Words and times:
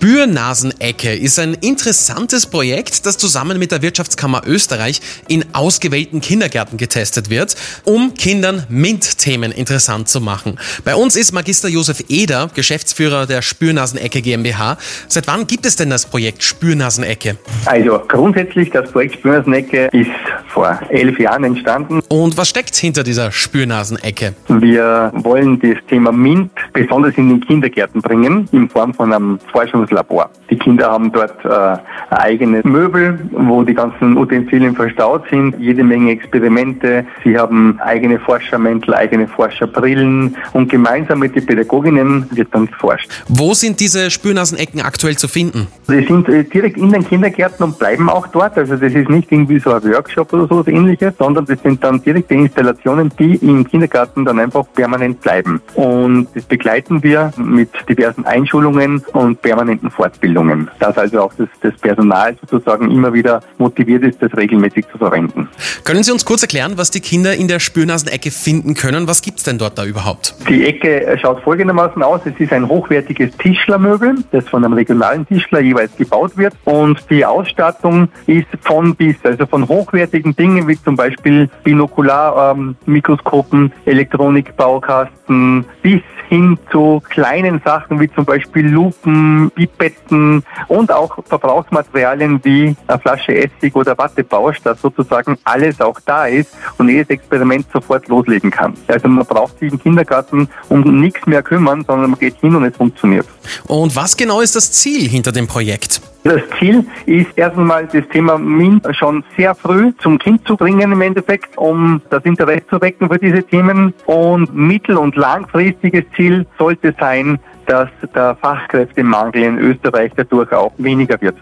Spürnasenecke 0.00 1.12
ist 1.12 1.40
ein 1.40 1.54
interessantes 1.54 2.46
Projekt, 2.46 3.04
das 3.04 3.18
zusammen 3.18 3.58
mit 3.58 3.72
der 3.72 3.82
Wirtschaftskammer 3.82 4.42
Österreich 4.46 5.00
in 5.26 5.44
ausgewählten 5.54 6.20
Kindergärten 6.20 6.78
getestet 6.78 7.30
wird, 7.30 7.56
um 7.82 8.14
Kindern 8.14 8.64
MINT-Themen 8.68 9.50
interessant 9.50 10.08
zu 10.08 10.20
machen. 10.20 10.56
Bei 10.84 10.94
uns 10.94 11.16
ist 11.16 11.32
Magister 11.32 11.68
Josef 11.68 12.04
Eder, 12.08 12.48
Geschäftsführer 12.54 13.26
der 13.26 13.42
Spürnasenecke 13.42 14.22
GmbH. 14.22 14.78
Seit 15.08 15.26
wann 15.26 15.48
gibt 15.48 15.66
es 15.66 15.74
denn 15.74 15.90
das 15.90 16.06
Projekt 16.06 16.44
Spürnasenecke? 16.44 17.36
Also 17.64 18.00
grundsätzlich, 18.06 18.70
das 18.70 18.92
Projekt 18.92 19.14
Spürnasenecke 19.14 19.88
ist 19.90 20.10
vor 20.58 20.80
elf 20.88 21.20
Jahren 21.20 21.44
entstanden. 21.44 22.00
Und 22.08 22.36
was 22.36 22.48
steckt 22.48 22.74
hinter 22.74 23.04
dieser 23.04 23.30
Spürnasenecke? 23.30 24.34
Wir 24.48 25.12
wollen 25.14 25.60
das 25.60 25.76
Thema 25.88 26.10
MINT 26.10 26.50
besonders 26.72 27.16
in 27.16 27.28
den 27.28 27.40
Kindergärten 27.40 28.02
bringen, 28.02 28.48
in 28.50 28.68
Form 28.68 28.92
von 28.92 29.12
einem 29.12 29.38
Forschungslabor. 29.52 30.30
Die 30.50 30.58
Kinder 30.58 30.90
haben 30.90 31.12
dort 31.12 31.44
äh, 31.44 31.76
eigene 32.10 32.62
Möbel, 32.64 33.20
wo 33.30 33.62
die 33.62 33.74
ganzen 33.74 34.16
Utensilien 34.16 34.74
verstaut 34.74 35.24
sind, 35.30 35.54
jede 35.60 35.84
Menge 35.84 36.10
Experimente. 36.10 37.06
Sie 37.22 37.38
haben 37.38 37.78
eigene 37.80 38.18
Forschermäntel, 38.18 38.94
eigene 38.94 39.28
Forscherbrillen 39.28 40.36
und 40.54 40.70
gemeinsam 40.70 41.20
mit 41.20 41.36
den 41.36 41.46
Pädagoginnen 41.46 42.26
wird 42.32 42.48
dann 42.52 42.66
geforscht. 42.66 43.10
Wo 43.28 43.54
sind 43.54 43.78
diese 43.78 44.10
Spürnasenecken 44.10 44.80
aktuell 44.80 45.16
zu 45.16 45.28
finden? 45.28 45.68
Sie 45.86 46.04
sind 46.04 46.28
äh, 46.28 46.42
direkt 46.42 46.78
in 46.78 46.90
den 46.90 47.06
Kindergärten 47.06 47.64
und 47.64 47.78
bleiben 47.78 48.08
auch 48.08 48.26
dort. 48.26 48.58
Also 48.58 48.74
das 48.74 48.92
ist 48.92 49.08
nicht 49.08 49.30
irgendwie 49.30 49.60
so 49.60 49.72
ein 49.72 49.84
Workshop 49.84 50.32
oder 50.32 50.47
so 50.48 50.66
ähnliches, 50.66 51.14
sondern 51.18 51.44
das 51.46 51.60
sind 51.62 51.82
dann 51.84 52.02
direkte 52.02 52.34
Installationen, 52.34 53.12
die 53.18 53.36
im 53.36 53.66
Kindergarten 53.66 54.24
dann 54.24 54.38
einfach 54.38 54.64
permanent 54.74 55.20
bleiben. 55.20 55.60
Und 55.74 56.28
das 56.34 56.44
begleiten 56.44 57.02
wir 57.02 57.32
mit 57.36 57.70
diversen 57.88 58.24
Einschulungen 58.24 59.02
und 59.12 59.40
permanenten 59.42 59.90
Fortbildungen. 59.90 60.70
Dass 60.78 60.96
also 60.98 61.22
auch 61.22 61.32
das, 61.36 61.48
das 61.60 61.74
Personal 61.74 62.36
sozusagen 62.40 62.90
immer 62.90 63.12
wieder 63.12 63.40
motiviert 63.58 64.02
ist, 64.04 64.22
das 64.22 64.34
regelmäßig 64.36 64.86
zu 64.90 64.98
verwenden. 64.98 65.48
Können 65.84 66.02
Sie 66.02 66.12
uns 66.12 66.24
kurz 66.24 66.42
erklären, 66.42 66.74
was 66.76 66.90
die 66.90 67.00
Kinder 67.00 67.34
in 67.34 67.48
der 67.48 67.60
Spürnasenecke 67.60 68.30
finden 68.30 68.74
können? 68.74 69.08
Was 69.08 69.22
gibt 69.22 69.38
es 69.38 69.44
denn 69.44 69.58
dort 69.58 69.78
da 69.78 69.84
überhaupt? 69.84 70.34
Die 70.48 70.66
Ecke 70.66 71.18
schaut 71.20 71.40
folgendermaßen 71.42 72.02
aus. 72.02 72.20
Es 72.24 72.38
ist 72.38 72.52
ein 72.52 72.68
hochwertiges 72.68 73.36
Tischlermöbel, 73.38 74.16
das 74.30 74.48
von 74.48 74.64
einem 74.64 74.74
regionalen 74.74 75.26
Tischler 75.26 75.60
jeweils 75.60 75.96
gebaut 75.96 76.36
wird. 76.36 76.54
Und 76.64 76.98
die 77.10 77.24
Ausstattung 77.24 78.08
ist 78.26 78.46
von 78.62 78.94
bis, 78.94 79.16
also 79.22 79.46
von 79.46 79.68
hochwertigen 79.68 80.27
Dingen 80.34 80.66
wie 80.68 80.80
zum 80.82 80.96
Beispiel 80.96 81.50
Binokularmikroskopen, 81.64 83.64
ähm, 83.64 83.72
Elektronikbaukasten 83.84 85.64
bis 85.82 86.00
hin 86.28 86.58
zu 86.70 87.02
kleinen 87.08 87.60
Sachen 87.64 88.00
wie 88.00 88.10
zum 88.12 88.24
Beispiel 88.24 88.66
Lupen, 88.66 89.50
Pipetten 89.54 90.42
und 90.68 90.92
auch 90.92 91.18
Verbrauchsmaterialien 91.24 92.40
wie 92.44 92.76
eine 92.86 92.98
Flasche 92.98 93.34
Essig 93.34 93.74
oder 93.74 93.96
Wattebausch, 93.96 94.60
dass 94.62 94.80
sozusagen 94.80 95.38
alles 95.44 95.80
auch 95.80 95.98
da 96.04 96.26
ist 96.26 96.54
und 96.76 96.88
jedes 96.88 97.10
Experiment 97.10 97.66
sofort 97.72 98.08
loslegen 98.08 98.50
kann. 98.50 98.74
Also 98.86 99.08
man 99.08 99.24
braucht 99.24 99.58
sich 99.58 99.72
im 99.72 99.80
Kindergarten 99.80 100.48
um 100.68 101.00
nichts 101.00 101.26
mehr 101.26 101.42
kümmern, 101.42 101.84
sondern 101.86 102.10
man 102.10 102.18
geht 102.18 102.36
hin 102.40 102.54
und 102.54 102.64
es 102.64 102.76
funktioniert. 102.76 103.26
Und 103.66 103.96
was 103.96 104.16
genau 104.16 104.40
ist 104.40 104.54
das 104.54 104.72
Ziel 104.72 105.08
hinter 105.08 105.32
dem 105.32 105.46
Projekt? 105.46 106.02
Das 106.28 106.42
Ziel 106.58 106.84
ist 107.06 107.28
erstmal 107.36 107.86
das 107.86 108.06
Thema 108.12 108.36
MINT 108.36 108.86
schon 108.94 109.24
sehr 109.34 109.54
früh 109.54 109.94
zum 110.02 110.18
Kind 110.18 110.46
zu 110.46 110.58
bringen 110.58 110.92
im 110.92 111.00
Endeffekt, 111.00 111.56
um 111.56 112.02
das 112.10 112.22
Interesse 112.26 112.66
zu 112.68 112.78
wecken 112.82 113.08
für 113.08 113.18
diese 113.18 113.42
Themen. 113.42 113.94
Und 114.04 114.54
mittel- 114.54 114.98
und 114.98 115.16
langfristiges 115.16 116.04
Ziel 116.14 116.44
sollte 116.58 116.94
sein, 117.00 117.38
dass 117.64 117.88
der 118.14 118.36
Fachkräftemangel 118.42 119.42
in 119.42 119.58
Österreich 119.58 120.12
dadurch 120.16 120.52
auch 120.52 120.72
weniger 120.76 121.18
wird. 121.22 121.36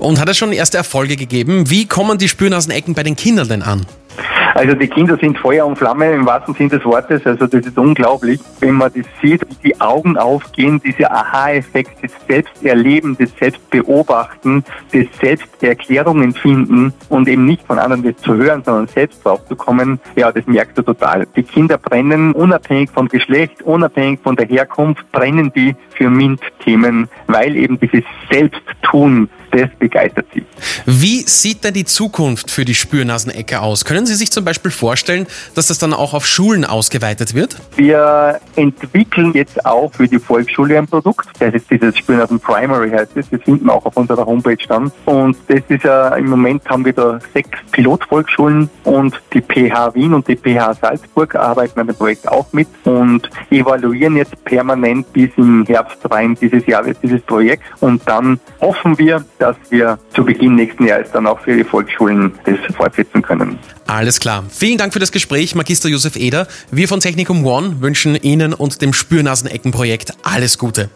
Und 0.00 0.20
hat 0.20 0.28
es 0.28 0.38
schon 0.38 0.52
erste 0.52 0.76
Erfolge 0.76 1.14
gegeben? 1.14 1.70
Wie 1.70 1.86
kommen 1.86 2.18
die 2.18 2.28
Spürnasenecken 2.28 2.94
bei 2.94 3.04
den 3.04 3.14
Kindern 3.14 3.46
denn 3.46 3.62
an? 3.62 3.86
Also 4.54 4.74
die 4.74 4.88
Kinder 4.88 5.16
sind 5.16 5.38
Feuer 5.38 5.66
und 5.66 5.76
Flamme 5.76 6.12
im 6.12 6.26
wahrsten 6.26 6.54
Sinne 6.54 6.70
des 6.70 6.84
Wortes. 6.84 7.24
Also 7.26 7.46
das 7.46 7.66
ist 7.66 7.78
unglaublich, 7.78 8.40
wenn 8.60 8.74
man 8.74 8.92
das 8.94 9.06
sieht, 9.22 9.42
wie 9.48 9.68
die 9.68 9.80
Augen 9.80 10.18
aufgehen, 10.18 10.80
dieser 10.84 11.10
Aha-Effekt, 11.10 12.02
das 12.02 12.12
Selbsterleben, 12.28 13.16
das 13.18 13.30
Selbstbeobachten, 13.38 14.64
das 14.92 15.06
Selbsterklärungen 15.20 16.34
finden 16.34 16.92
und 17.08 17.28
eben 17.28 17.46
nicht 17.46 17.66
von 17.66 17.78
anderen 17.78 18.02
das 18.02 18.16
zu 18.22 18.34
hören, 18.34 18.62
sondern 18.64 18.88
selbst 18.88 19.24
drauf 19.24 19.44
zu 19.46 19.56
kommen. 19.56 20.00
Ja, 20.16 20.30
das 20.30 20.46
merkst 20.46 20.76
du 20.76 20.82
total. 20.82 21.26
Die 21.34 21.42
Kinder 21.42 21.78
brennen 21.78 22.32
unabhängig 22.32 22.90
vom 22.90 23.08
Geschlecht, 23.08 23.62
unabhängig 23.62 24.20
von 24.22 24.36
der 24.36 24.46
Herkunft, 24.46 25.10
brennen 25.12 25.52
die 25.54 25.74
für 25.94 26.10
MINT-Themen, 26.10 27.08
weil 27.26 27.56
eben 27.56 27.80
dieses 27.80 28.04
Selbsttun 28.30 29.28
das 29.52 29.68
begeistert 29.78 30.26
sie. 30.34 30.44
Wie 30.86 31.22
sieht 31.26 31.64
denn 31.64 31.74
die 31.74 31.84
Zukunft 31.84 32.50
für 32.50 32.64
die 32.64 32.74
Spürnasenecke 32.74 33.60
aus? 33.60 33.84
Können 33.84 34.06
Sie 34.06 34.14
sich 34.14 34.30
zum 34.30 34.44
Beispiel 34.44 34.70
vorstellen, 34.70 35.26
dass 35.54 35.68
das 35.68 35.78
dann 35.78 35.92
auch 35.92 36.14
auf 36.14 36.26
Schulen 36.26 36.64
ausgeweitet 36.64 37.34
wird? 37.34 37.56
Wir 37.76 38.40
entwickeln 38.56 39.32
jetzt 39.34 39.64
auch 39.64 39.92
für 39.92 40.08
die 40.08 40.18
Volksschule 40.18 40.78
ein 40.78 40.86
Produkt. 40.86 41.28
Das 41.38 41.54
ist 41.54 41.70
dieses 41.70 41.96
Spürnasen 41.96 42.40
Primary 42.40 42.90
heißt 42.90 43.16
es. 43.16 43.28
Das 43.30 43.42
finden 43.42 43.66
wir 43.66 43.74
auch 43.74 43.84
auf 43.84 43.96
unserer 43.96 44.26
Homepage 44.26 44.56
dann. 44.68 44.92
Und 45.04 45.36
das 45.48 45.60
ist 45.68 45.84
ja, 45.84 46.14
im 46.16 46.28
Moment 46.28 46.68
haben 46.68 46.84
wir 46.84 46.92
da 46.92 47.18
sechs 47.32 47.58
Pilotvolksschulen 47.72 48.68
und 48.84 49.20
die 49.32 49.40
PH 49.40 49.94
Wien 49.94 50.14
und 50.14 50.28
die 50.28 50.36
PH 50.36 50.74
Salzburg 50.74 51.34
arbeiten 51.34 51.80
an 51.80 51.86
dem 51.86 51.96
Projekt 51.96 52.28
auch 52.28 52.52
mit 52.52 52.68
und 52.84 53.28
evaluieren 53.50 54.16
jetzt 54.16 54.42
permanent 54.44 55.12
bis 55.12 55.30
im 55.36 55.64
Herbst 55.66 55.98
rein 56.10 56.36
dieses 56.40 56.66
Jahres 56.66 56.96
dieses 57.02 57.22
Projekt. 57.22 57.64
Und 57.80 58.02
dann 58.06 58.40
hoffen 58.60 58.98
wir, 58.98 59.24
dass 59.38 59.56
wir 59.70 59.98
zu 60.14 60.24
Beginn 60.24 60.51
nächsten 60.54 60.86
Jahres 60.86 61.10
dann 61.12 61.26
auch 61.26 61.40
für 61.40 61.56
die 61.56 61.64
Volksschulen 61.64 62.32
das 62.44 62.56
fortsetzen 62.76 63.22
können. 63.22 63.58
Alles 63.86 64.20
klar. 64.20 64.44
Vielen 64.48 64.78
Dank 64.78 64.92
für 64.92 64.98
das 65.00 65.12
Gespräch, 65.12 65.54
Magister 65.54 65.88
Josef 65.88 66.16
Eder. 66.16 66.46
Wir 66.70 66.88
von 66.88 67.00
Technikum 67.00 67.44
One 67.44 67.80
wünschen 67.80 68.16
Ihnen 68.16 68.54
und 68.54 68.80
dem 68.82 68.92
Spürnaseneckenprojekt 68.92 70.14
alles 70.22 70.58
Gute. 70.58 70.90